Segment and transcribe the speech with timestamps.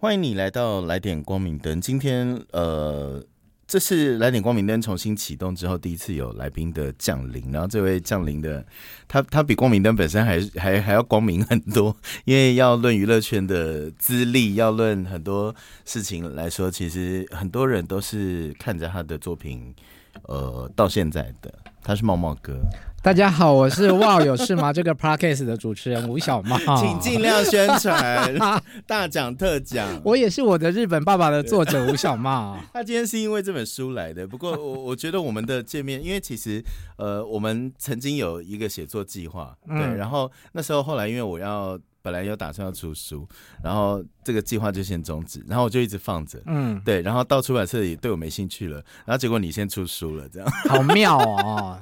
[0.00, 1.78] 欢迎你来到来点光明灯。
[1.78, 3.22] 今天呃，
[3.66, 7.52] 这是来点光明灯重新启动之后第一次有来宾的降临。
[7.52, 8.64] 然后这位降临的，
[9.06, 11.94] 他他比光明灯本身还还还要光明很多，
[12.24, 19.74] 因为要论娱乐圈的资历，要论很多事情来说，其实很多人都是看着他的作品，
[20.22, 21.52] 呃，到现在的。
[21.82, 22.58] 他是茂茂哥。
[23.02, 24.70] 大家好，我是哇有事吗？
[24.74, 28.30] 这个 podcast 的主持人吴小茂，请尽量宣传，
[28.86, 29.88] 大奖特奖。
[30.04, 32.58] 我也是我的日本爸爸的作者吴小茂。
[32.74, 36.62] 他今天是因为这本书来的，不过我我觉得我们的见面，因为其实
[36.98, 41.78] 呃，我们曾经有一个写作计划，对，然后那时候后来因为我要。
[42.02, 43.28] 本来有打算要出书，
[43.62, 51.78] 然后这个计划就先终止，然后我就一直放着，嗯，对，然后到出版社也对我没兴趣了，然后结果你先出书了，这样好妙哦！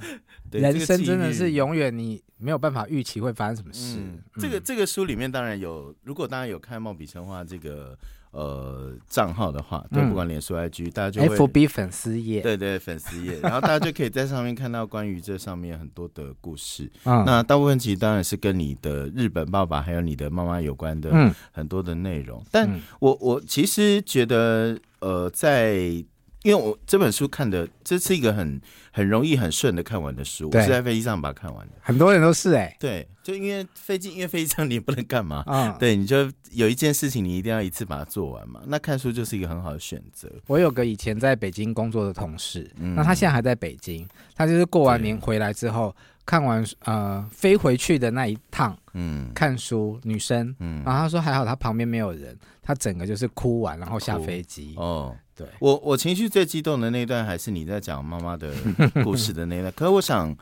[0.51, 3.99] 人生真的是永远你没有办法预期会发生什么事。
[4.39, 7.97] 这个这个书里面当然有，如果大家有看《茂笔生花》这个。
[8.31, 16.87] 呃，账号的话，对，不管脸书、IG，大家就 FB 粉丝页，对对，粉丝页，然后大家就可以在上面看到关于这上面很多的故事。
[17.03, 22.39] 那大部分其实当然是跟你的日本爸爸还有你的妈妈有关的很多的内容。
[22.51, 26.05] 但我我其实觉得，呃，在。
[26.43, 31.73] 因为我这本书看的，这是一个很很容易很顺的看完的书，我是在飞机上把它看完的。
[31.81, 35.75] 很多人都是哎，对，就因为飞机，因为飞机上你也不能干嘛 啊？
[35.77, 38.61] 对，你就有一件事情你一定要一次把它做完嘛。
[38.67, 40.31] 那看书就是一个很好的选择。
[40.47, 45.93] 我有个以前在北京工作的同事，嗯那他现在还在北京，他就是过完年回来之后
[46.25, 55.13] 看完呃飞回去的那一趟，嗯，看书女生，嗯，然后他说还好他旁边没有人，他整个就是哭完然后下飞机哦。
[55.39, 58.53] 对我，我情绪最激动的那段还是你在讲妈妈的
[59.05, 59.71] 故事的那段。
[59.71, 60.35] 可是我想，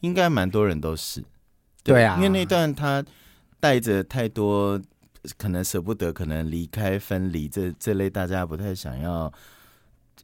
[0.00, 1.22] 应该蛮多人都是，
[1.84, 3.04] 对啊，因为那段他
[3.60, 4.80] 带着太多
[5.38, 9.32] 可能舍不得，可能离开、分离这这类大家不太想要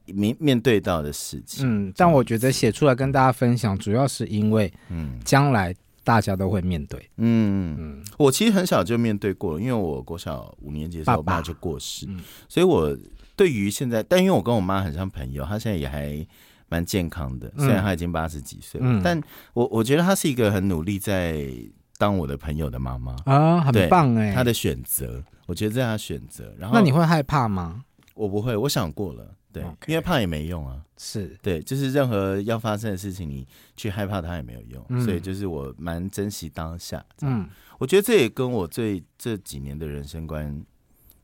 [0.07, 1.65] 面面对到的事情。
[1.65, 6.99] 嗯，但我觉得写出来跟大家分享，主要是因为，嗯，将来大家都会面对。
[7.19, 12.09] 嗯嗯，我其实很小就面对过，因为我国小五年级的时候，我爸就过世，
[12.49, 12.99] 所以我。
[13.41, 16.27] 对于现在，但因为我跟我妈很像朋友，她现在也还
[16.69, 19.19] 蛮健康的，虽然她已经八十几岁，但
[19.55, 21.49] 我我觉得她是一个很努力在
[21.97, 23.17] 当我的朋友的妈妈。
[23.25, 26.55] 啊，很棒哎，她的选择，我觉得这样选择。
[26.59, 27.83] 然后那你会害怕吗？
[28.13, 31.35] 我不会，我想过了，对，因为怕也没用啊，是。
[31.41, 37.03] 对，就是任何要发生的事情，你去害怕它也没有用，所以就是我蛮珍惜当下。
[37.23, 37.49] 嗯，
[37.79, 40.63] 我觉得这也跟我这这几年的人生观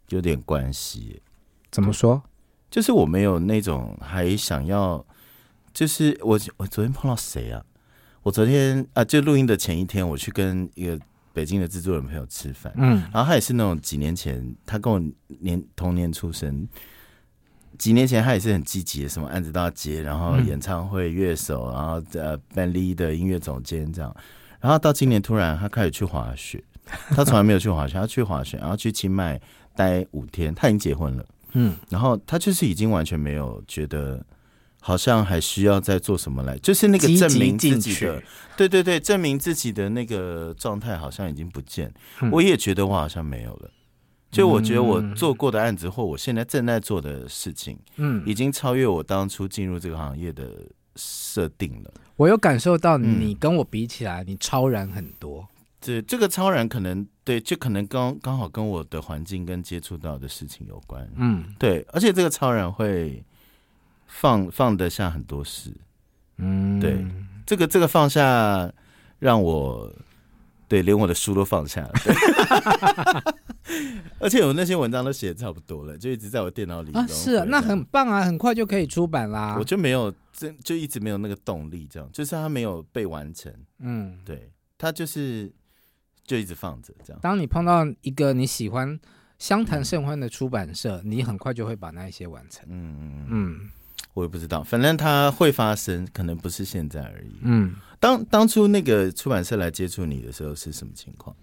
[0.08, 1.20] 有点关系。
[1.70, 2.22] 怎么说？
[2.70, 5.04] 就是我没有那种还想要，
[5.72, 7.64] 就是我我昨天碰到谁啊？
[8.22, 10.98] 我昨天啊，就录音的前一天，我去跟一个
[11.32, 15.00] 北京的制作人朋友吃饭，嗯，然后他也是那种几年前，他跟我
[15.40, 16.66] 年同年出生，
[17.78, 24.14] 几年前他也是很积极的，什么案子都要接，然后演唱会乐手，然后呃，band l 的音乐总监这样，
[24.60, 26.62] 然后到今年突然他开始去滑雪，
[27.10, 29.40] 他从来没有去滑雪，他去滑雪，然后去清迈
[29.76, 31.24] 待五天，他已经结婚了。
[31.58, 34.22] 嗯，然后他就是已经完全没有觉得，
[34.80, 38.22] 好像还需要再做什么来，就是那个证明自己的，
[38.58, 41.90] 对对对，证明自己的那个状态好像已经不见。
[42.30, 43.70] 我也觉得我好像没有了，
[44.30, 50.50] 就我觉得我做过的案子或我现在正在做的事情，嗯，已经超越我当初进入这个行业的
[50.96, 51.90] 设定了。
[52.16, 55.48] 我有感受到你跟我比起来，你超然很多。
[55.80, 61.10] 这这个超然可能对，就可能刚刚好跟我的环境跟接触到的事情有关。
[61.16, 63.24] 嗯，对，而且这个超人会
[64.06, 65.72] 放放得下很多事。
[66.36, 67.04] 嗯，对，
[67.44, 68.72] 这个这个放下
[69.18, 69.92] 让我
[70.68, 71.92] 对连我的书都放下了。
[74.20, 76.92] 而且我那些文章都写的差不多了，就一直在我电脑里。
[76.92, 79.56] 啊，是，那很棒啊，很快就可以出版啦。
[79.58, 83.52] 我就没有，这就一直没有那个动力，这样就是它没有被完成。
[83.80, 85.52] 嗯，对，它就是。
[86.26, 87.20] 就一直放着，这样。
[87.22, 88.98] 当你碰到一个你喜欢、
[89.38, 92.64] 相谈甚欢的出版社，你很快就会把那一些完成。
[92.68, 93.70] 嗯嗯嗯，
[94.14, 97.38] 我也不知道，反正它会发生，可能不是现在而已。
[97.42, 101.34] 嗯，当当初那个出版社来接触你的时候是什么情况？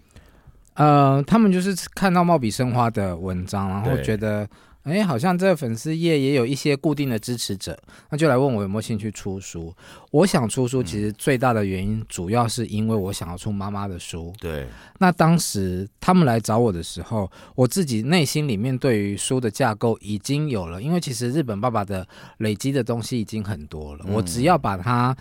[0.74, 4.48] 呃，他们就是看到茂笔生花的文章，然后觉得。
[4.84, 7.76] 哎，好像这个粉丝页也有一些固定的支持者，
[8.10, 9.74] 那就来问我有没有兴趣出书。
[10.10, 14.30] 我想出书，其实最大的原因主要是因为我想要出妈妈的书。
[14.38, 14.66] 对。
[14.98, 22.06] 那当时他们来找我的时候，我自己内心里面对于书的架构已经有了，因为其实日本爸爸的
[22.38, 25.16] 累积的东西已经很多了，我只要把它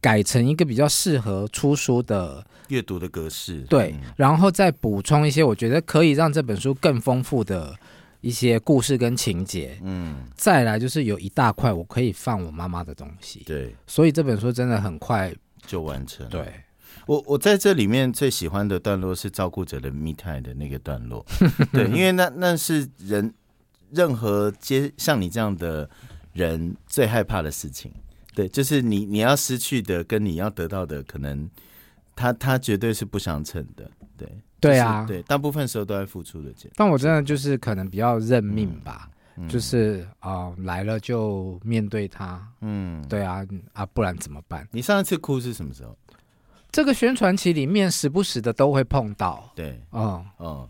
[0.00, 3.60] 改成一个比较适合出书的阅读的格式。
[3.68, 7.76] 对，然后再补充一些我觉得可以让这本书更丰富的。
[8.24, 15.30] 一些故事跟情节，嗯，再来就是有一大块我可以放我妈妈的东西，对，所以这本书真的很快
[15.66, 16.26] 就完成。
[16.30, 16.52] 对，
[17.06, 21.24] 我我在这里面最喜欢的段落是照顾者的密探的那个段落，
[21.70, 23.32] 对，因为那那是人
[23.90, 25.88] 任何接像你这样的
[26.32, 27.92] 人最害怕的事情，
[28.34, 31.48] 对，就是你你要失去的跟你要得到的，可能
[32.16, 34.26] 他他绝对是不相称的，对。
[34.68, 36.52] 对啊，对，大部分时候都在付出的。
[36.74, 39.08] 但我真的就是可能比较认命吧，
[39.48, 42.40] 就是啊来了就面对他。
[42.60, 44.66] 嗯，对啊，啊不然怎么办？
[44.72, 45.96] 你上一次哭是什么时候？
[46.72, 49.52] 这个宣传期里面时不时的都会碰到。
[49.54, 50.68] 对，嗯嗯，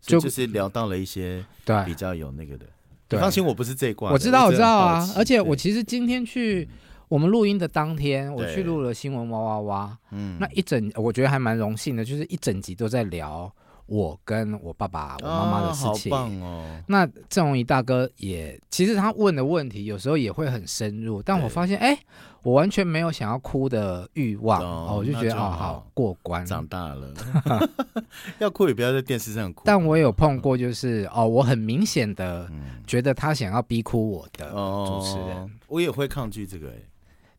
[0.00, 2.66] 就就是聊到了一些对比较有那个的。
[3.10, 4.10] 你放心，我不是这一挂。
[4.10, 5.08] 我知道，我知道啊。
[5.16, 6.68] 而且我其实今天去。
[7.08, 13.52] 我们录音的当天，我去录了新闻哇哇哇，嗯，那一整我觉得还蛮荣幸的，就是一整集都在聊
[13.86, 16.10] 我跟我爸爸、我妈妈的事情。
[16.10, 16.64] 好棒哦！
[16.88, 21.96] 那郑容仪大哥也，其实他问的问题有时候也会很深入，但我发现，哎，
[22.42, 27.14] 我完全没有想要哭的欲望哦，我就觉得哦，好过关，长大了，
[28.40, 29.62] 要哭也不要在电视上哭。
[29.64, 32.50] 但我有碰过，就是哦，我很明显的
[32.84, 36.74] 觉得他想要逼哭我的主持人，我也会抗拒这个，哎。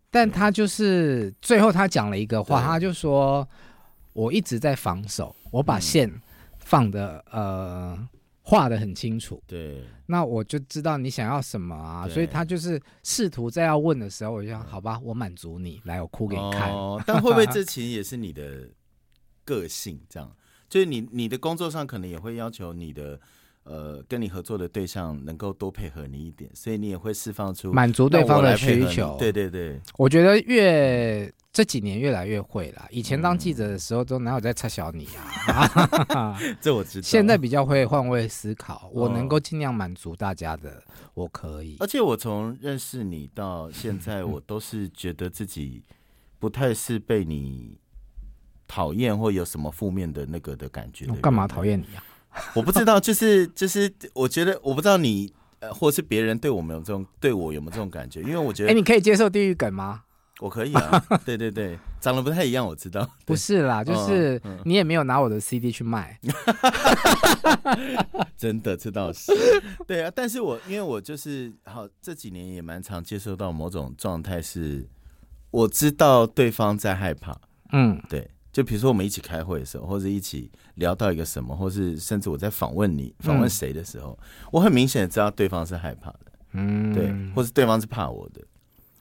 [0.09, 3.47] 但他就是最后他讲了一个话，他就说
[4.13, 6.09] ：“我一直在防守，我把线
[6.59, 7.97] 放的呃
[8.41, 16.71] 画的很清楚。”对，那我就知道你想要什么啊，所以他就是试图在要问的时候，我就想：“好吧，我满足你，来，我哭给你看。”
[17.05, 18.69] 但会不会这其实也是你的
[19.43, 19.99] 个性？
[20.09, 20.31] 这样，
[20.69, 23.19] 就是你你的工作上可能也会要求你的。
[23.69, 29.17] 呃，跟你合作的对象能够多配合你一点，所以你也会释放出满足对方的需求。
[29.19, 32.87] 对对对，我觉得越这几年越来越会了。
[32.89, 35.07] 以前当记者的时候，都哪有在插小你
[35.47, 36.39] 啊？
[36.61, 37.05] 这我知道。
[37.05, 40.81] 现在比较会换位思考，我能够尽量满足大家的，
[41.13, 41.75] 我可以。
[41.79, 45.83] 而且我从认识你到现在， 我都是觉得自己
[46.39, 47.77] 不太是被你
[48.65, 51.05] 讨厌或有什么负面的那个的感觉。
[51.09, 52.03] 我干嘛讨厌你呀？
[52.55, 58.21] 我不知道，就是就是，我觉得我不知道你呃，或是别人对我们有这种对我有没有这种感觉？
[58.21, 60.03] 因为我觉得，哎，你可以接受地狱梗吗？
[60.39, 63.09] 我可以啊，对对对，长得不太一样，我知道。
[63.25, 66.19] 不是啦，就是你也没有拿我的 CD 去卖，
[68.37, 69.31] 真的这倒是。
[69.87, 74.87] 对啊，但是我因为我就是好这几年也蛮常接受到某种状态，是
[75.49, 77.35] 我知道对方在害怕，
[77.71, 78.29] 嗯，对。
[78.57, 84.17] 就比如说我们一起开会的时候，或者一起聊到一个什么，或是甚至我在访问你、访问谁的时候，
[84.51, 86.19] 我很明显的知道对方是害怕的，
[86.53, 88.41] 嗯，对，或是对方是怕我的。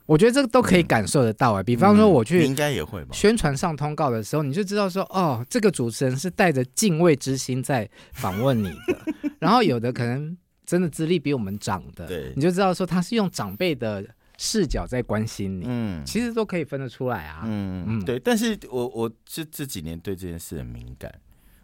[0.05, 1.63] 我觉得这个都可以感受得到哎。
[1.63, 9.31] 比方说我去应该也会吧，宣传上通告的时候，你就知道说哦，这个主持人是带着敬畏之心在访问你的。
[9.41, 10.37] 然后有的可能
[10.67, 14.05] 真的资历比我们长的，对，你就知道说他是用长辈的。
[14.39, 18.19] 视角在关心你，嗯，其实都可以分得出来啊，嗯嗯，对。
[18.19, 21.13] 但是我我这这几年对这件事很敏感，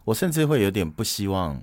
[0.04, 1.62] 我甚至会有点不希望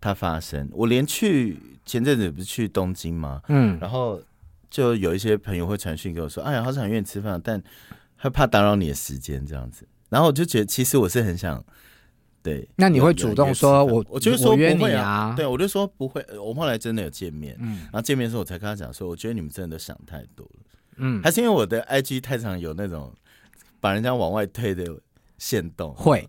[0.00, 0.68] 它发生。
[0.72, 3.40] 我连去前阵子不是去东京吗？
[3.48, 4.20] 嗯，然后
[4.70, 7.62] 就有一些朋友会传讯给我说：“哎呀，好想约你吃饭，但
[8.16, 11.64] 害怕打扰你的时间这样子。”然后我就觉得，其实我是很想。
[12.42, 15.34] 对，那你会主动说，我我就说约你啊？
[15.36, 16.24] 对，我就说不会。
[16.40, 20.62] 我后来真的有见面，嗯，然后见面的时候我才跟他讲说，我觉得你们真的想太多了，
[20.96, 23.12] 嗯，还是因为我的 IG 太常有那种
[23.80, 24.98] 把人家往外推的
[25.36, 25.92] 线动。
[25.94, 26.28] 会，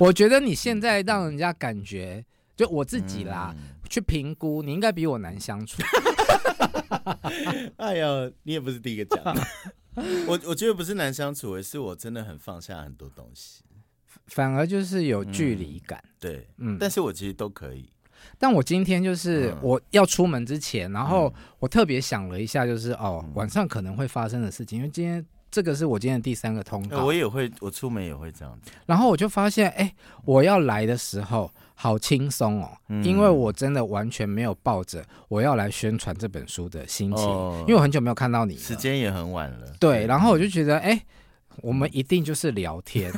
[0.00, 2.24] 我觉得你现在让人家感觉，
[2.56, 3.54] 就我自己啦，
[3.88, 5.82] 去评估，你应该比我难相处。
[7.76, 9.22] 哎呀，你也不是第一个讲，
[10.26, 13.62] 我我觉得不是难相处，而是我真的很放下很多东西。
[14.26, 17.88] 反而就是有距离感，对，嗯，但是我其实都可以。
[18.38, 28.70] 但我今天就是我要出门之前，然后我特别想了一下，就是哦，晚上可能会发生的事情，因为今天这个是我今天的第三个通告，我也会，我出门也会这样子。
[28.86, 32.70] 然后我就发现，哎，我要来的时候好轻松哦，
[33.02, 37.26] 因为我真的完全没有抱着我要来宣传这本书的心情，
[37.60, 39.66] 因为我很久没有看到你，时间也很晚了。
[39.80, 41.02] 对，然后我就觉得，哎，
[41.62, 43.10] 我们一定就是聊天。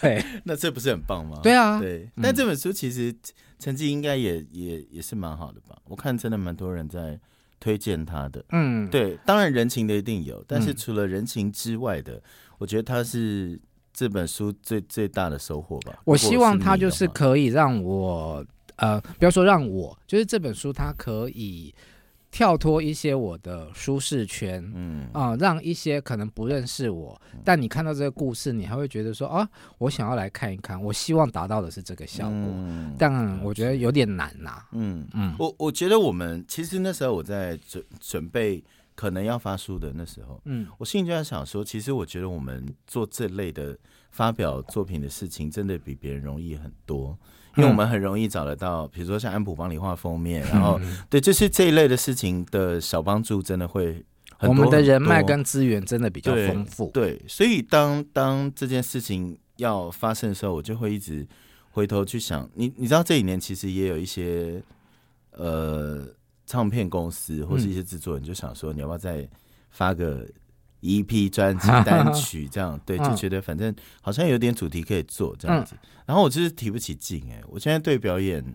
[0.00, 1.40] 对， 那这不是很棒吗？
[1.42, 2.08] 对啊，对。
[2.22, 3.14] 但这本书其实
[3.58, 5.76] 成绩应该也也也是蛮好的吧？
[5.84, 7.18] 我看真的蛮多人在
[7.60, 8.44] 推荐他的。
[8.50, 9.18] 嗯，对。
[9.26, 12.22] 当然人情的一定有，但是除了人情之外的，
[12.58, 13.60] 我觉得他是
[13.92, 16.00] 这本书最最大的收获吧。
[16.04, 18.44] 我希望他就是可以让我
[18.76, 21.74] 呃，不要说让我，就是这本书它可以
[22.30, 25.08] 跳脱一些我的舒适圈，嗯。
[25.12, 32.54] 啊，让一些可能不认识我，但你看到这个故事，你还会觉得说啊，我想要来看一看，我希望达到的是这个效果，
[32.98, 34.62] 但我觉得有点难呐。
[34.72, 38.62] 嗯嗯，我我觉得我们其实那时候我在准准备
[38.98, 43.78] 可能要发书的那时候，嗯，我心里就在想说，其实我觉得我们做这类的
[44.10, 47.16] 发表作品的事情，真的比别人容易很多。
[47.56, 54.04] 因为我们很容易找得到，比如说像安普帮你画封面，然后对，就是这一类的事情的小帮助，真的会
[54.40, 56.90] 我们的人脉跟资源真的比较丰富。
[56.92, 61.24] 对，所以当当这件事情要发生的时候，我就会一直
[61.70, 64.60] 回头去想，你你知道这几年其实也有一些
[65.30, 66.04] 呃
[66.48, 69.28] 唱片公司或是一些制作人就想说，你要不要再
[69.70, 70.26] 发个。
[70.80, 75.74] EP 专辑单曲这样， 对，就觉得反正好像有点主题可以做这样子，
[76.06, 78.54] 然后我就是提不起劲哎，我现在对表演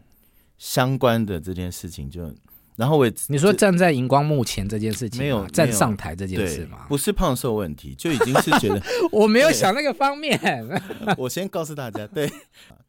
[0.57, 2.33] 相关的这件事情就，
[2.77, 6.85] 然后我你说站在荧光幕前这件事情，没有站上台这件事吗？
[6.87, 8.81] 不是胖瘦问题，就已经是觉得
[9.11, 10.39] 我没有想那个方面。
[11.19, 12.31] 我先告诉大家，对，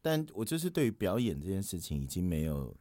[0.01, 2.73] 但我就是对于表演这件事情已经没有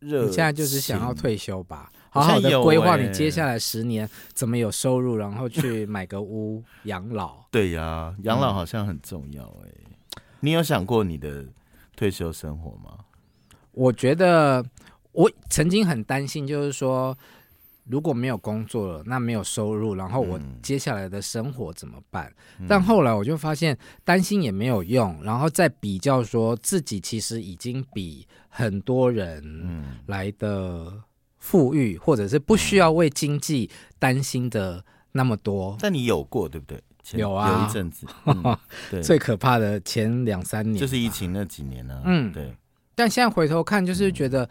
[0.00, 1.90] 热，你现在就是想要退休吧？
[2.10, 7.44] 好好的规划你接下来十年怎么有收入，然后去买个屋 养老。
[7.50, 10.20] 对呀，养老好像很重要哎。
[10.40, 11.44] 你有想过你的
[11.96, 12.98] 退休生活吗？
[13.72, 14.64] 我觉得
[15.12, 17.16] 我曾经很担心，就是说
[17.88, 22.32] 如果没有工作了，那没有收入，然后我接下来的生活怎么办？
[22.68, 31.02] 但后来我就发现担心也没有用，然后再比较说自己其实已经比很多人来的。
[31.40, 35.76] 富裕，或者是不需要为经济担心的那么多。
[35.80, 36.82] 但你有过对不对？
[37.12, 38.04] 有啊，有一阵子。
[38.90, 42.02] 对，最可怕的前两三年就是疫情那几年呢。
[42.04, 42.52] 嗯，对。
[42.96, 44.50] 但现在回头看，就是觉得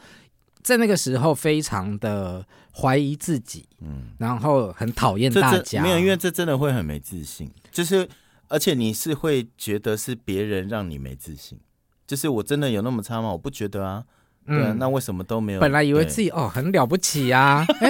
[0.67, 5.81] 在那个时候非常的怀疑自己，嗯，然后很讨厌大家。
[5.81, 7.49] 没有，因为这真的会很没自信。
[7.71, 8.07] 就是
[8.49, 11.57] 而且你是会觉得是别人让你没自信。
[12.05, 13.31] 就是我真的有那么差吗？
[13.31, 14.03] 我不觉得啊。
[14.49, 15.59] 嗯，那为什么都没有？
[15.59, 17.89] 本来以为自己哦很了不起啊， 哎，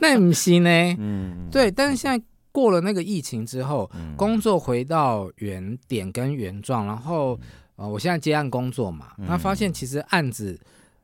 [0.00, 0.70] 那不行呢。
[0.98, 7.36] 嗯，对，但是现在过了那个疫情之后，工作回到原点跟原状，然后
[7.74, 10.56] 呃，我现在接案工作嘛，那发现其实案子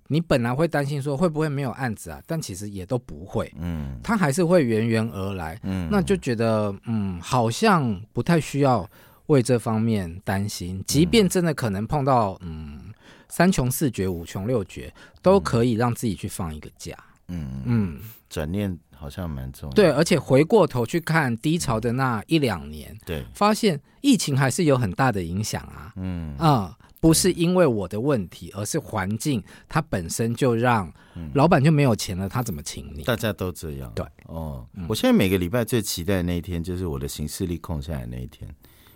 [0.09, 8.89] 你本来会担心说会不会没有案子啊，但其实也都不会，嗯，它还是会源源而来，嗯，那就觉得嗯，好像不太需要
[9.27, 12.93] 为这方面担心，即便真的可能碰到嗯。
[13.29, 14.93] 三穷四绝五穷六绝
[15.23, 16.95] 都可以让自己去放一个假，
[17.29, 17.63] 嗯。
[17.65, 19.75] 嗯，转念好像蛮重要。
[19.75, 26.37] 对，而且回过头去看低潮的那一两年，对，发现疫情还是有很大的影响啊，嗯。
[26.37, 30.89] 啊，不是因为我的问题，而是环境它本身就让
[31.35, 33.03] 老板就没有钱了，他怎么请你？
[33.03, 38.49] 大家都这样，对，哦，我现在每个礼拜最期待的那一天就是我的行事历空下来那一天。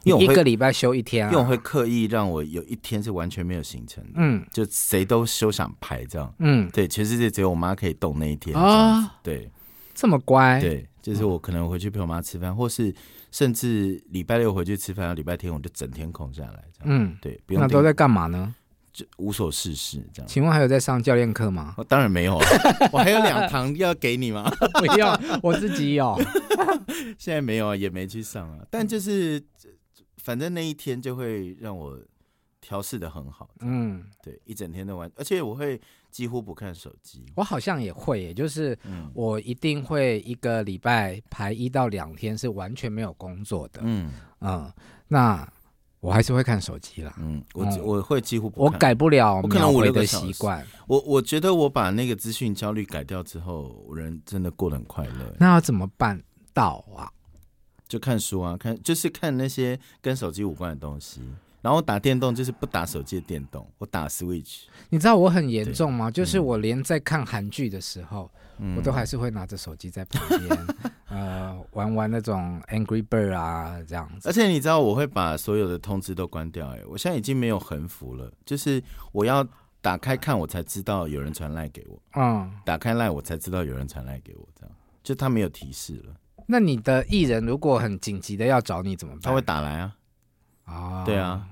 [0.04, 9.50] 因为一个礼拜休一天，因为我会刻意让我有一天是完全没有行程的，嗯，就谁都休想排这样，嗯，对，全世界只有我妈可以动那一天啊，对，
[9.92, 12.94] 这么乖，对，就是我可能回去陪我妈吃饭，或是
[13.36, 18.54] 甚至礼拜六回去吃饭，礼拜天我就整天空下来，这样，嗯，对，那都在干嘛呢？
[18.94, 20.26] 就无所事事这样。
[20.26, 21.74] 请问还有在上教练课吗？
[21.86, 22.38] 当然没有，
[22.90, 24.50] 我还有两堂要给你吗？
[24.80, 26.18] 不要，我自己有，
[27.18, 29.42] 现在没有啊，也没去上啊，但就是。
[30.22, 31.96] 反正那一天就会让我
[32.66, 35.80] 调试的很好，嗯，对，一整天都玩，而且我会
[36.10, 37.24] 几乎不看手机。
[37.36, 38.76] 我好像也会，也就是
[39.14, 44.72] 我一定会一个礼拜排一到两天是完全没有工作的，嗯嗯，
[45.06, 45.48] 那
[46.00, 50.66] 我还是会看手机啦，嗯，我我会几乎不我改不了，我可能我的习惯。
[50.88, 55.36] 我我觉得我把那个资讯焦虑改掉之后，人真的过得很快乐。
[55.38, 56.20] 那要怎么办
[56.52, 57.06] 到啊？
[57.86, 61.20] 就看书啊，看就是看那些跟手机无关的东西。
[61.66, 64.66] 然后打电动就是不打手机的电动，我打 Switch。
[64.88, 66.08] 你知道我很严重吗？
[66.08, 68.30] 就是我连在看韩剧的时候，
[68.76, 70.66] 我都还是会拿着手机在旁边，
[71.10, 74.28] 呃，玩玩那种 Angry Bird 啊这样子。
[74.28, 78.80] 而且你知道我会把所有的通知都关掉，哎，我现在已经没有横幅了，就是
[79.10, 79.44] 我要
[79.80, 82.00] 打开看，我才知道有人传赖给我。
[82.14, 86.14] 嗯，打开赖我才知道有人传赖给我，这样就他没有提示了。
[86.46, 89.22] 那你的艺人如果很紧急的要找你怎么办？
[89.22, 89.96] 他会打来啊，
[90.64, 91.44] 啊，对啊，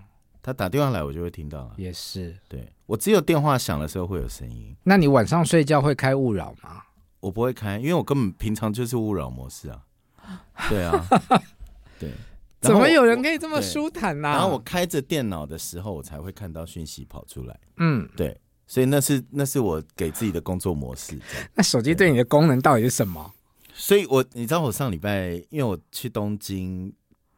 [0.45, 1.73] 他打电话来我就会听到了。
[1.79, 4.77] 也是，对我只有电话响的时候会有声音。
[4.83, 6.83] 那你晚上睡觉会开勿扰吗？
[7.21, 9.81] 我不会开，因为我根本平常就是勿扰模式啊。
[10.69, 11.07] 对啊，
[11.99, 12.11] 对。
[12.61, 14.29] 怎么有人可以这么舒坦呢？
[14.29, 17.59] 然后我开着电脑的时候，我才会看到讯息跑出来。
[17.79, 18.39] 嗯，对。
[18.67, 21.19] 所以那是那是我给自己的工作模式。
[21.55, 23.33] 那手机对你的功能到底是什么？
[23.73, 26.93] 所以我你知道我上礼拜因为我去东京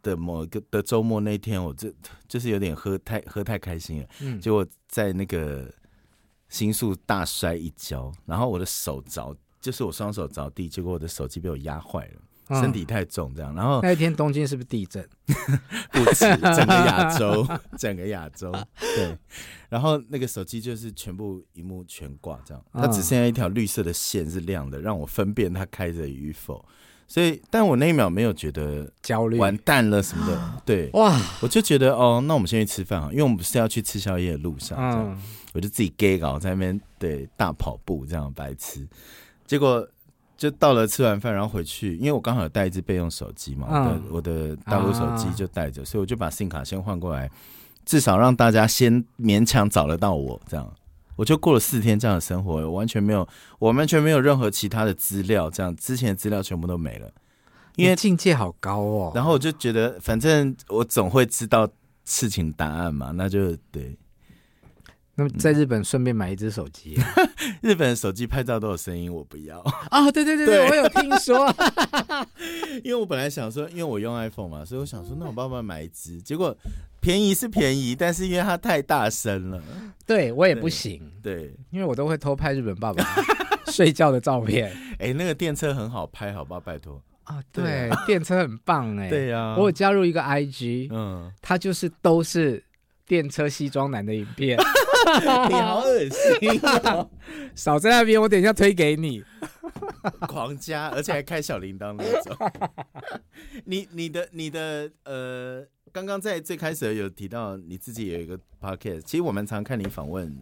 [0.07, 1.93] 的某一个的周末那天，我就
[2.29, 5.69] 就是有点喝太喝太开心了，嗯，结果在那个
[6.49, 12.21] 新宿大摔一跤，然后我的手着，就是我双手着地，结果我的手机被我压坏了。
[12.61, 15.05] 身体太重，这样，然后那一天东京是不是地震？
[15.91, 17.45] 不止，整个亚洲，
[17.77, 19.19] 整个亚洲，对。
[19.69, 26.65] 然后那个手机就是全部荧幕全挂，这样，它只剩下一条绿色的线是亮的，让我分辨它开着与否。
[27.07, 30.53] 所以，但我那一秒没有觉得焦虑，完蛋了什么的。
[30.65, 35.23] 对，哇，我就觉得哦，那我们先去吃饭啊，因为我们不是要去吃宵夜的路上，这样，
[35.55, 38.87] 我就自己 gay 搞在那边，对，大跑步这样白痴，
[39.47, 39.87] 结果。
[40.39, 47.31] 就到了吃完饭，然后回去，因为我刚好有带一只备用手机嘛，我的我的大陆手机就带着，所以我就把 SIM 卡先换过来，
[47.87, 50.71] 至少让大家先勉强找得到我，这样
[51.17, 53.27] 我就过了四天这样的生活，我完全没有，
[53.59, 57.11] 我完全没有任何其他的资料，这样之前的资料全部都没了，
[57.75, 59.13] 因为境界好高哦。
[59.15, 61.69] 然后我就觉得，反正我总会知道
[62.05, 63.97] 事情答案嘛，那就对。
[65.19, 66.99] 那么在日本顺便买一只手机，
[67.63, 69.59] 日本手机拍照都有声音，我不要。
[69.91, 70.11] 啊！
[70.13, 71.53] 对对对对，我有听说，
[72.85, 76.55] 因为我本来想说，因为我用 iPhone 嘛，所以我想说，那我爸爸买一只，结果
[77.01, 79.63] 便宜是便宜，但是因为它太大声了，
[80.07, 83.03] 对我也不行，对，因为我都会偷拍日本爸爸
[83.73, 84.71] 睡觉的照片。
[84.99, 87.03] 哎，那个电车很好拍，好不好，拜托。
[87.25, 87.43] 啊！
[87.51, 92.63] 对，电车很棒哎，对呀，我有加入一个 IG，嗯，它就是都是
[93.07, 94.59] 电车西装男的影片。
[95.49, 96.61] 你好恶心！
[97.55, 99.23] 少在那边，我等一下推给你。
[100.29, 102.37] 狂加，而且还开小铃铛那种。
[103.65, 110.37] 你、你的、你的，呃，刚刚在最开始有提到你自己有一个 podcast，其实我们常看你访问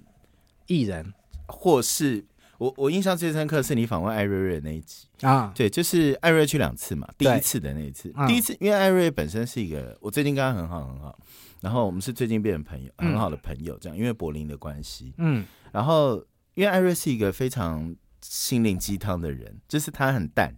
[0.67, 1.13] 艺人，
[1.47, 2.25] 或是
[2.59, 5.53] 我我印象最深刻是你访问艾瑞瑞那一集啊。
[5.55, 11.19] 对，就是艾瑞去两次嘛，第一次的那一次，第一次因为艾瑞本身是一个，我最近跟他很好很好。
[11.65, 15.15] 然后我们是最近变成朋友，很好的朋友，这样，因为柏林的关系。
[15.17, 20.55] 嗯，然后因为艾瑞是一个非常心灵鸡汤的人，就是他很淡，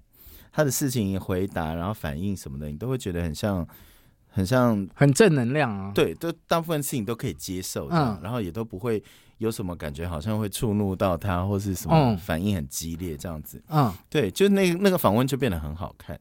[0.51, 3.65] 他的事情回答，然后反应什么的，你都会觉得很像，
[4.27, 5.93] 很像很正能量啊。
[5.95, 9.01] 对，都大部分事情都可以接受，嗯，然后也都不会
[9.39, 13.63] 有什么感觉，好像会触怒到他，或是什么反应很激烈这样子。
[13.69, 16.19] 嗯，对，就那那个访问就变得很好看。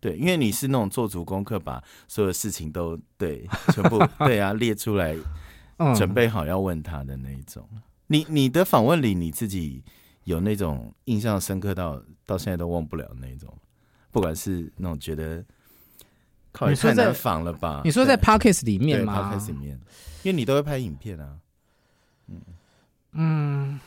[0.00, 5.14] 对，因为你是那种做足功课，把所有事情都对全部 对啊列出来，
[5.94, 7.68] 准备好要问他的那一种。
[8.06, 9.84] 你你的访问里，你自己
[10.24, 13.54] 有那种印象深刻到到现在都忘不了那种，
[14.10, 15.44] 不管是那种觉得
[16.50, 17.82] 靠太难访了吧？
[17.84, 19.78] 你说在 Parkes 里面吗？Parkes 里面，
[20.22, 21.36] 因为你都会拍影片啊。
[22.28, 22.40] 嗯
[23.12, 23.80] 嗯。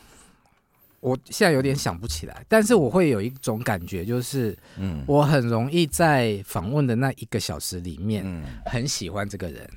[1.04, 9.68] 我现在有点想不起来，但是我会有一种感觉，就是，嗯，我很容易在访问的那一个小时里面，嗯，很喜欢这个人，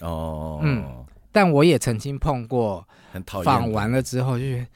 [0.00, 4.66] 哦，嗯，但我也曾经碰过，很讨厌，访完了之后就觉得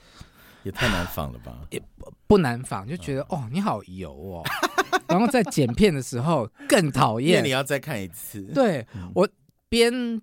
[0.64, 1.80] 也太难访了吧， 也
[2.26, 4.42] 不难访，就觉得哦，你好油哦，
[5.06, 9.28] 然后在剪片的时候更讨厌，你要再看一次，对我
[9.68, 10.20] 边。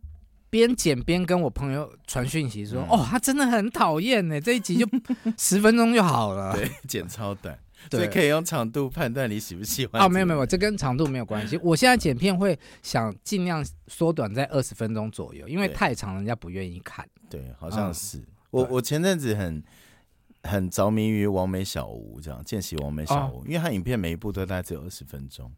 [0.57, 4.87] 边剪边跟我朋友传讯息说：“哦，他真的很讨厌呢，这一集就
[5.37, 7.57] 十分钟就好了。”对，剪超短，
[7.91, 10.01] 所以可以用长度判断你喜不喜欢。
[10.01, 11.59] 哦，没有没有，这跟长度没有关系。
[11.61, 17.07] 我现在剪片会想尽量缩短在二十分钟左右，因为太长人家不愿意看。
[17.29, 19.63] 对，好像是我我前阵子很
[20.43, 25.51] 很着迷于王美小屋这样见习王美小屋，因为他影片每一部都大概只有二十分钟。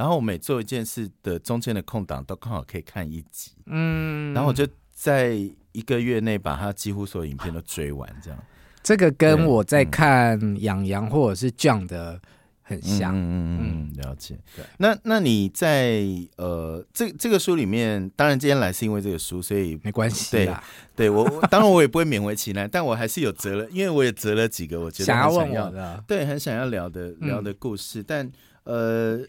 [0.00, 5.36] 然后我每做一件事的中间的空档都刚好可以看一集，嗯，然后我就在
[5.72, 8.40] 一个月内把他几乎所有影片都追完，这样。
[8.82, 12.18] 这个跟我在看养羊或者是酱的
[12.62, 14.38] 很像，嗯嗯嗯，了解。
[14.56, 16.02] 对，那那你在
[16.38, 20.34] 呃这这个书里面，当然今天来是因为这个书，所以没关系。
[20.34, 20.50] 对，
[20.96, 28.32] 对我当然我也不会勉为其难，但我还是有择了，因为我也择了几个我觉得想要问我的，对，很想要聊的聊的故事，但
[28.64, 29.20] 呃。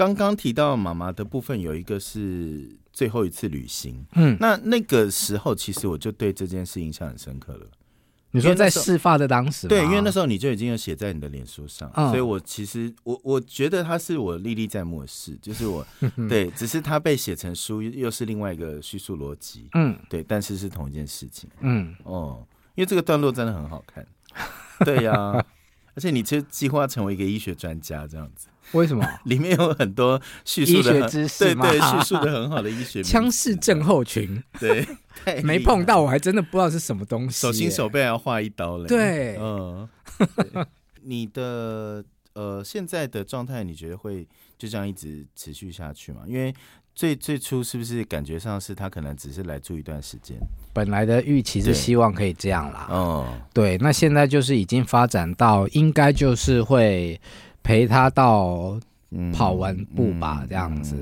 [0.00, 4.02] 刚刚提到妈妈的部分，有一个是最后一次旅行。
[4.14, 7.66] 嗯，那那个时候其实我就对这件事印象很深刻了。
[8.30, 15.86] 你说在事发的当时，对，因为那时候你就已经有写在你的脸书上，所以我其实我我觉得它是我历历在目的事，就是我
[16.30, 19.68] 对，只是它被写成书又是另外一个叙述逻辑。
[19.74, 21.50] 嗯，对，但是是同一件事情。
[21.60, 22.42] 嗯，哦，
[22.74, 24.06] 因为这个段落真的很好看。
[24.82, 25.44] 对呀。
[25.94, 28.48] 而且你就计划成为一个医学专家这样子。
[28.72, 29.04] 为什么？
[29.24, 33.02] 里面有很多叙述的知识，对对，叙述的很好的医学。
[33.02, 34.86] 枪式症候群，对，
[35.42, 37.40] 没碰到我还真的不知道是什么东西。
[37.40, 38.86] 手心手背要划一刀嘞。
[38.86, 39.88] 对，嗯。
[41.02, 46.22] 你的呃现在的状态，你觉得会就这样一直持续下去吗？
[46.26, 46.54] 因为
[47.00, 50.36] 最最初是不是感觉上是他可能只是来住一段时间？
[50.74, 52.86] 本来的预期是希望可以这样啦。
[52.90, 57.18] 哦，对，那现在就是已经发展到应该就是会。
[57.62, 58.80] 陪他到
[59.34, 60.96] 跑完步吧，这样子。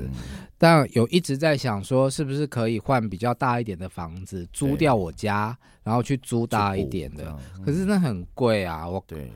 [0.57, 7.33] 但有一直在想说，是不是可以换比较大一点的房子，租掉我家，然后去租大一点的。
[7.65, 9.31] 可是那很贵啊，我对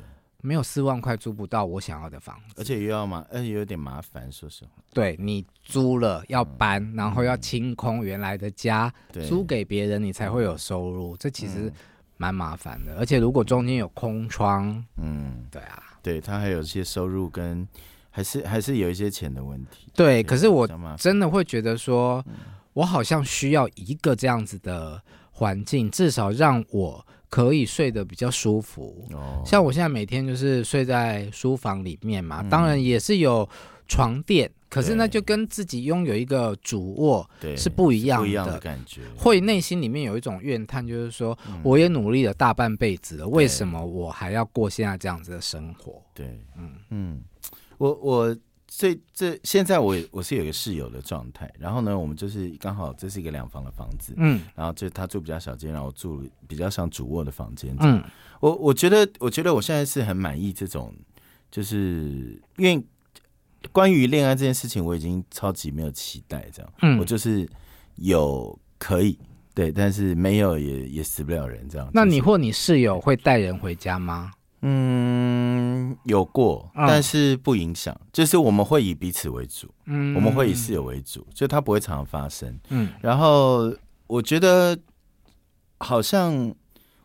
[0.45, 4.29] 没有四万块租不到我想要的房子，而且又要麻，而且有点麻烦。
[4.29, 8.93] 说实话，对你租了要搬，然后要清空原来的家，
[9.25, 11.15] 租给别人，你才会有收入。
[11.15, 11.71] 这其实
[12.17, 12.97] 蛮麻烦的。
[12.97, 15.81] 而且如果中间有空窗，嗯，对啊。
[16.01, 17.65] 对他还有一些收入，跟
[18.09, 19.87] 还是还是有一些钱的问题。
[19.95, 22.21] 对，可是我真的会觉得说，
[22.73, 25.01] 我好像需要一个这样子的
[25.31, 29.07] 环境，至少让我可以睡得比较舒服。
[29.11, 33.49] 哦，像我现在每天就是睡在书房里面嘛，当然也是有
[33.87, 34.47] 床垫。
[34.69, 38.59] 可是那就跟自己拥有一个主卧是不一样的。
[38.59, 45.99] 感觉，会内心里面有一种怨叹，就是说我也努力了大半辈子了，为什么我还要过现在这样子的生活？
[46.13, 46.69] 对，嗯。
[46.91, 47.21] 嗯，
[47.79, 48.37] 我我
[48.75, 58.03] 这这现在我我是有一个室友的状态，然后呢，我们就是刚好这是一个两房的房子，嗯，然后就他住比较小间，然后住比较像主卧的房间，嗯，
[58.39, 60.93] 我我觉得我觉得我现在是很满意这种，
[61.51, 62.83] 就是因为。
[63.71, 67.49] 关于恋爱这件事情，我已经超级没有期待，这样，嗯，我就是
[67.95, 69.17] 有可以
[69.53, 71.89] 对，但是没有也也死不了人这样。
[71.93, 74.33] 那你或你室友会带人回家吗？
[74.63, 82.89] 嗯，有过，但是不影响，就是我们会以彼此为主，嗯，我们会以室友为主，就它不会常常发生，嗯。
[83.01, 83.71] 然后
[84.07, 84.77] 我觉得
[85.79, 86.33] 好像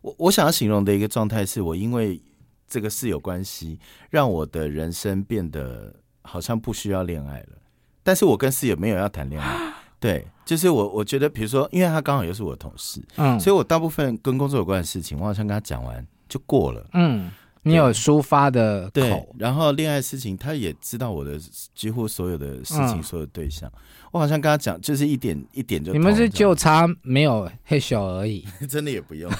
[0.00, 2.22] 我我想要形容的一个状态是，我因为
[2.66, 5.94] 这个室友关系，让我的人生变得。
[6.24, 7.56] 好像不需要恋爱了，
[8.02, 17.30] 但是我跟室友没有要谈恋爱， 对，就是我我觉得，比如说，因为他刚好又是我的同事，嗯，所以我大部分跟工作有关的事情，我好像跟他讲完就过了，嗯，
[17.68, 21.38] 你有抒发的口，然后恋爱事情他也知道我的
[21.74, 23.70] 几乎所有的事情，所有对象，
[24.10, 29.30] 我好像跟他讲，就是一点一点就，你们是就差没有嘿咻而已， 真的也不用，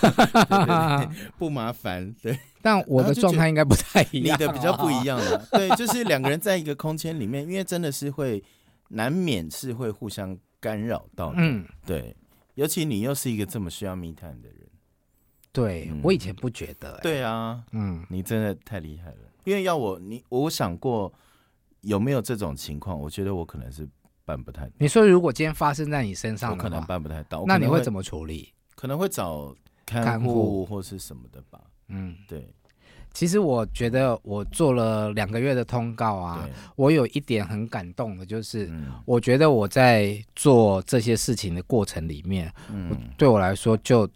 [1.38, 2.38] 不麻烦，对。
[2.60, 5.46] 但我的状态应该不太一样，你的比较不一样了。
[5.52, 8.42] 对，就是两个人在一个空间里面，因为真的是会
[8.88, 11.32] 难免是会互相干扰到。
[11.36, 12.14] 嗯，对，
[12.56, 14.57] 尤其你又是一个这么需要密探的人。
[15.58, 16.98] 对我以前不觉得。
[17.02, 19.16] 对啊，嗯，你真的太厉害了。
[19.44, 21.12] 因为要我，你我想过
[21.80, 23.88] 有没有这种情况，我觉得我可能是
[24.24, 24.70] 办不太。
[24.78, 27.44] 你说如果今天发生在你身上，我可能办不太到。
[27.46, 28.52] 那你会怎么处理？
[28.74, 29.54] 可能会找
[29.86, 31.60] 看护或是什么的吧。
[31.88, 32.46] 嗯，对。
[33.14, 38.70] 其实我觉得我做了两个月的通告啊，我有一点很感动的，就是
[39.06, 44.08] 我觉得我在做这些事情的过程里面，嗯，对我来说就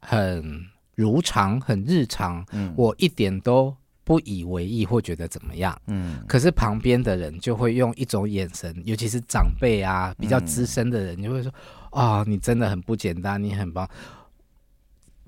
[0.00, 0.64] 很
[1.00, 6.22] 如常、很日常，嗯，我一点都不以为意或觉得怎么样，嗯。
[6.28, 11.52] 可是旁边的人就会用一种眼神，尤其是长辈啊、比较资深的人，就会说
[11.90, 13.88] ：“啊，你真的很不简单，你很棒。”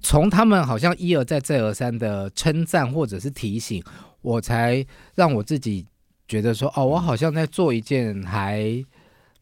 [0.05, 3.81] 从他们好像一而再再而三的称赞或者是提醒，
[4.21, 5.87] 我才让我自己
[6.27, 8.85] 觉得说，哦，我好像在做一件还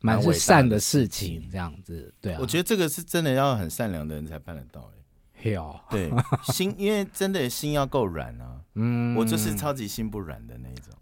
[0.03, 2.13] 蛮善的事情，这样子。
[2.21, 4.83] 对啊，我觉得这个是真的要很善良的人才办得到。
[4.95, 5.00] 哎，
[5.45, 6.11] 有对
[6.53, 8.61] 心，因为真的心要够软啊。
[8.75, 10.95] 嗯，我就是超级心不软的那种。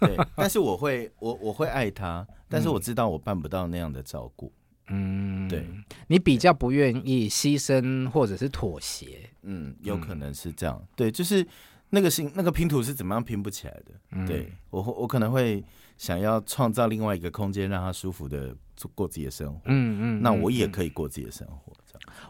[0.00, 4.52] 对， 但是我会，我我会爱他，但是我知道我办不到那样的照顾。
[4.88, 5.66] 嗯，对，
[6.08, 10.82] 你比较不愿意牺牲或者是妥协，嗯，有可能是这样。
[10.96, 11.46] 对，就是
[11.90, 14.26] 那个心那个拼图是怎么样拼不起来的？
[14.26, 15.62] 对我我可能会
[15.98, 18.54] 想要创造另外一个空间，让他舒服的
[18.94, 19.60] 过自己的生活。
[19.66, 21.72] 嗯嗯，那我也可以过自己的生活。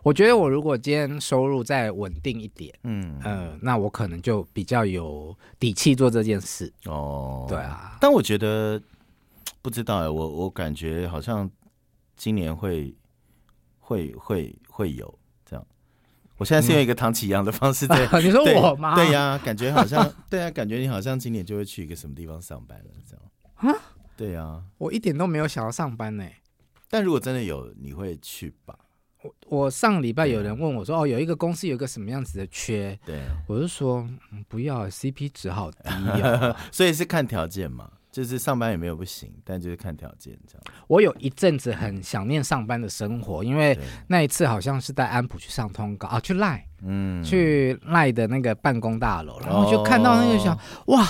[0.02, 6.72] 我觉得我如果今天收入再稳定一点，嗯呃，那我可能就比较有底气做这件事。
[6.86, 8.80] 哦，对啊，但我觉得
[9.60, 11.50] 不知道哎，我我感觉好像。
[12.14, 12.94] 今年会
[13.80, 15.66] 会会会有这样，
[16.36, 18.94] 我现在是用一个唐启阳的方式在 你说我吗？
[18.94, 23.82] 对呀，感觉好像对啊，感觉你好像今年就会去一个什么地方上班了，这样啊？
[24.16, 26.24] 对呀，我一点都没有想要上班呢。
[26.88, 28.78] 但如果真的有，你会去吧？
[29.22, 34.08] 我我上礼拜有人问我说，哦，有一个公司有一个什么样子的缺，对，我就说
[34.48, 40.62] 不要，CP 值好低啊， 所以是看条件嘛，就是上班也没有不行，但就是看条件这样。
[40.88, 51.06] 我有一阵子很想念上班的生活，因为那一次好像是带安普去上通告啊，去赖，嗯，去赖的那个办公大楼，然后就看到那个想，哇。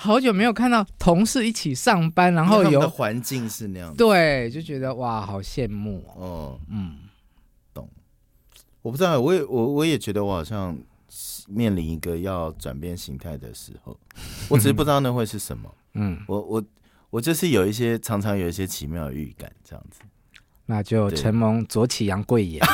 [0.00, 6.56] 好久没有看到同事一起上班，然后有环境是那样，对，就觉得哇，好羡慕哦。
[6.70, 7.07] 嗯，懂。
[8.82, 10.78] 我不知道，我也我我也觉得我好像
[11.48, 13.98] 面临一个要转变形态的时候，
[14.48, 15.74] 我只是不知道那会是什么。
[15.94, 16.64] 嗯，我我
[17.10, 20.00] 我就是有一些常常有一些奇妙的预感，这样子。
[20.66, 22.62] 那就承蒙左起阳贵言。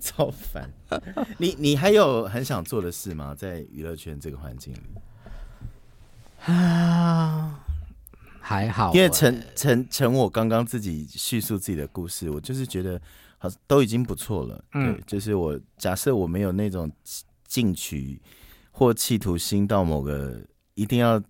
[0.00, 0.70] 超烦！
[1.38, 3.34] 你你还有很想做的事吗？
[3.34, 4.80] 在娱乐圈这个环境里
[6.46, 7.60] 啊，
[8.40, 8.92] 还好。
[8.94, 13.00] 因为陈陈陈，我刚刚自己叙述自己的故事，我就是觉得
[13.42, 14.64] 好都已经不错了。
[14.74, 16.88] 嗯，就是我假设我没有那种
[17.44, 18.22] 进取
[18.70, 20.40] 或企图心到某个
[20.74, 21.20] 一定要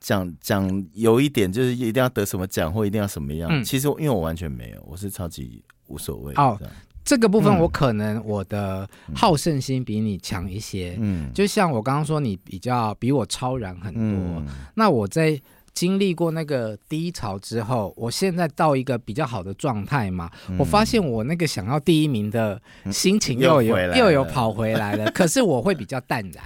[0.00, 3.62] 讲讲有一点，就是一定要得什么奖或一定要什么样。
[3.62, 6.32] 其实因为我完全没有，我是超级无所谓。
[6.36, 6.58] 哦。
[7.04, 14.42] 这个部分我可能我的好胜心比你强一些，嗯，就像我刚刚说，你比较比我超然很多。
[14.74, 15.40] 那我在
[15.78, 22.60] 经历过那个低潮之后，我现在到一个比较好的状态嘛，我发现我那个想要第一名的
[22.90, 26.44] 心情又有又有跑回来了， 可是我会比较淡然。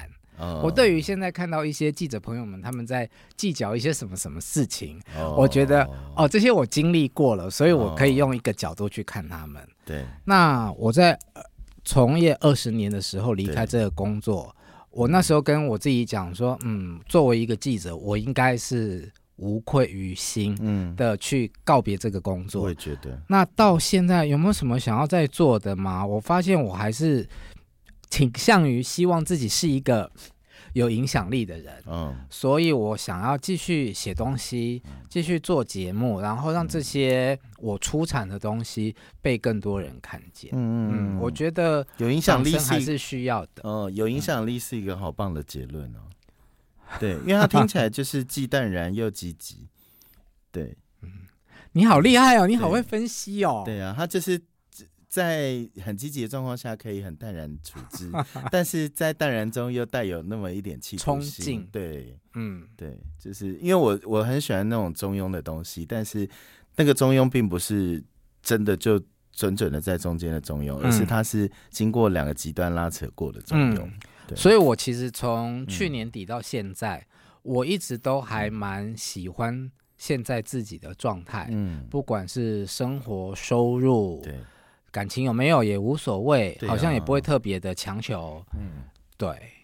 [0.63, 5.01] 我对于现在看到一些记者朋友们他们在计较一些什么什么事情，
[5.35, 9.67] 我觉得哦这些我经历过了，所以我可以用一个角度去看他们。
[9.87, 11.19] 对，那我在
[11.87, 14.55] 从业二十年的时候离开这个工作，
[14.91, 19.11] 我那时候跟我自己讲说，嗯，作为一个记者，我应该是
[19.43, 22.63] 无愧于心，嗯的去告别这个工作。
[22.63, 23.21] 我也觉得。
[23.29, 26.07] 那到现在有没有什么想要再做的吗？
[26.07, 27.29] 我发现我还是。
[28.13, 30.13] 倾向于希望自己是一个
[30.75, 40.51] 有影响力的人，嗯，所以我想要继续写东西，继续做节目，然后让这些我出产的东西被更多人看见。
[40.53, 43.63] 嗯嗯，我觉得有影响力还是需要的。
[43.65, 46.01] 嗯，有影响力是一个好棒的结论哦。
[47.01, 49.69] 对，因为它听起来就是既淡然又积极。
[50.51, 51.09] 对，嗯，
[51.73, 53.63] 你好厉害哦，你好会分析哦。
[53.65, 54.41] 对啊，他就是。
[55.13, 58.11] 在很积极的状况下，可以很淡然处之，
[58.51, 61.69] 但是在淡然中又带有那么一点气冲劲。
[61.71, 66.27] 对，嗯，对，就是因为我我很喜欢那种中庸的东西，但是
[66.77, 68.03] 那个中庸并不是
[68.43, 68.99] 真的就
[69.33, 73.87] 准准的在中间的中庸，而是它是经过两个极端拉扯过的中庸。
[74.37, 77.07] 所以，我其实从去年底到现在，
[77.43, 84.35] 我一直都还蛮喜欢现在自己的状态，嗯，不管是生活收入，对。
[84.91, 88.45] 感情有没有也无所谓，好像也不会特别的强求。
[88.53, 88.85] 嗯，
[89.17, 89.62] 对，嗯，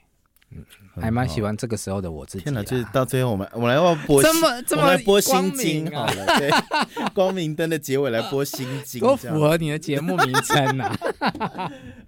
[1.00, 2.44] 还蛮喜欢这个时候的我自己。
[2.44, 6.50] 天哪，就是到最后我们我们来要播这么这么播心经好了，对，
[7.14, 10.90] 光明灯的结尾来播心经，多 符合你的节目名称呐！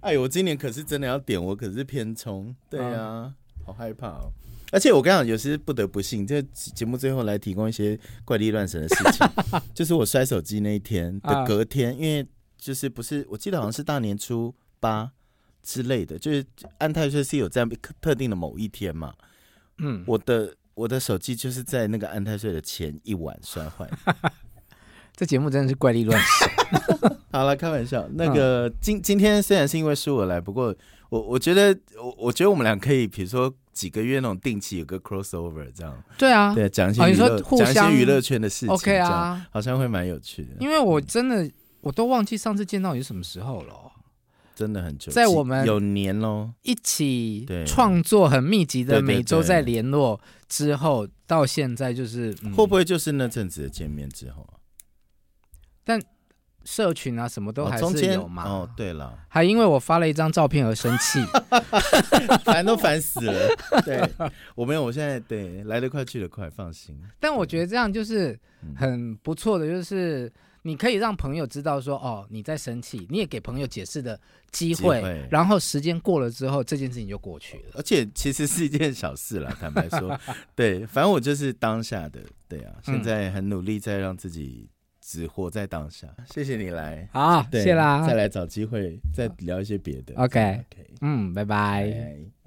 [0.01, 3.33] 哎，我今年可是真的要点，我可是偏冲，对啊，
[3.65, 4.31] 好害怕哦。
[4.71, 9.27] 而且我跟你讲，有时不得不信，这节目最后来提供一些怪力乱神的事情，
[9.73, 12.27] 就是我摔手机那一天的隔天，因为。
[12.63, 13.25] 就是不是？
[13.27, 15.11] 我记得好像是大年初八
[15.63, 16.45] 之类的，就是
[16.77, 17.65] 安泰岁是有在
[17.99, 19.13] 特定的某一天嘛。
[19.77, 23.89] 嗯，我的我的手机就是在那个安泰岁的前一晚摔坏。
[25.15, 27.17] 这节目真的是怪力乱神。
[27.31, 28.07] 好了，开玩笑。
[28.13, 30.75] 那个今今天虽然是因为是我来，不过
[31.09, 36.03] 我我觉得我我觉得我们俩可以，比如说几个月那种定期有个 crossover 这样。
[36.17, 38.69] 对啊，对，讲一些娱乐，讲一些娱乐圈的事情。
[38.69, 40.49] OK 啊，好像会蛮有趣的。
[40.59, 41.49] 因为我真的。
[41.83, 43.73] 我都忘记上次见到你是什么时候了，
[44.55, 54.59] 真的很久，在我们有年喽，一起创作很密集的，每周在联络之后，到现在就是会不会就是那阵子的见面之后啊？
[55.83, 55.99] 但
[56.63, 58.43] 社群啊什么都还是有嘛。
[58.43, 61.19] 哦，对了，还因为我发了一张照片而生气，
[62.45, 63.55] 反正都烦死了。
[63.83, 64.07] 对
[64.53, 66.95] 我没有，我现在对来得快去得快，放心。
[67.19, 68.39] 但我觉得这样就是
[68.75, 70.31] 很不错的，就是。
[70.63, 74.19] 你可以让朋友知道说，哦，你在生气，你也给朋友解释的
[74.51, 77.63] 机会，然后时间过了之后，这件事情就过去了。
[77.73, 80.19] 而且其实是一件小事了，坦白说，
[80.55, 84.69] 对，反正我就是当下的，对啊，现在很努力在让自己
[84.99, 86.07] 只活在当下。
[86.29, 90.13] 谢谢你来，好，谢啦，再来找机会再聊一些别的。
[90.15, 90.63] OK，
[91.01, 92.40] 嗯，拜拜。